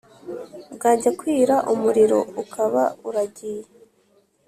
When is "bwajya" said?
0.73-1.09